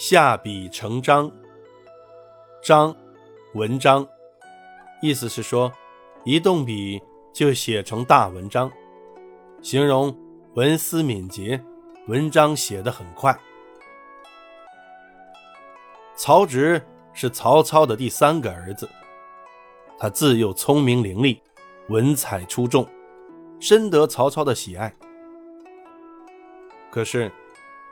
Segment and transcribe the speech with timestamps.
[0.00, 1.28] 下笔成章，
[2.62, 2.94] 章，
[3.54, 4.06] 文章，
[5.02, 5.72] 意思是说，
[6.24, 7.02] 一动笔
[7.34, 8.70] 就写成大文章，
[9.60, 10.16] 形容
[10.54, 11.60] 文思敏捷，
[12.06, 13.36] 文章写得很快。
[16.14, 16.80] 曹植
[17.12, 18.88] 是曹操的第三个儿子，
[19.98, 21.36] 他自幼聪明伶俐，
[21.88, 22.88] 文采出众，
[23.58, 24.94] 深得曹操的喜爱。
[26.88, 27.32] 可是，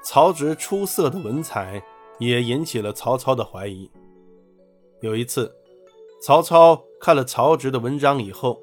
[0.04, 1.82] 曹植出色的文采。
[2.19, 3.91] 也引起了曹操的怀疑。
[5.01, 5.55] 有一次，
[6.23, 8.61] 曹操看了曹植的文章以后，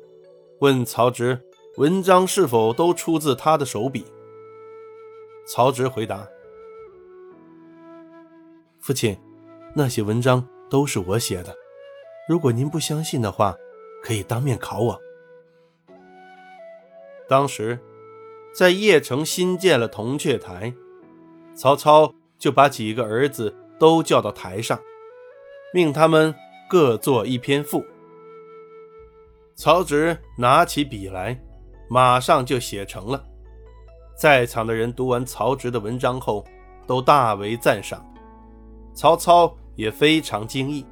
[0.59, 1.39] 问曹植
[1.77, 4.05] ：“文章是否都出自他的手笔？”
[5.45, 6.27] 曹植回答
[8.81, 9.15] ：“父亲，
[9.75, 11.55] 那些文章都是我写的。
[12.27, 13.55] 如果您不相信的话，
[14.01, 14.99] 可以当面考我。”
[17.29, 17.79] 当时，
[18.53, 20.73] 在邺城新建了铜雀台，
[21.55, 22.13] 曹操。
[22.43, 24.77] 就把几个儿子都叫到台上，
[25.73, 26.35] 命他们
[26.67, 27.81] 各作一篇赋。
[29.55, 31.41] 曹植拿起笔来，
[31.89, 33.23] 马上就写成了。
[34.17, 36.43] 在场的人读完曹植的文章后，
[36.85, 38.05] 都大为赞赏，
[38.93, 40.85] 曹操也非常惊异。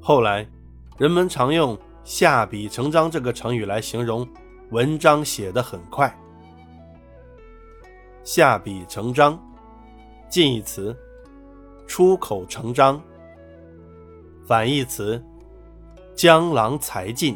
[0.00, 0.48] 后来，
[0.96, 4.26] 人们常用“下笔成章”这个成语来形容
[4.70, 6.10] 文章写得很快。
[8.24, 9.38] 下笔成章。
[10.30, 10.94] 近义词：
[11.86, 13.00] 出口成章。
[14.46, 15.22] 反义词：
[16.14, 17.34] 江郎才尽。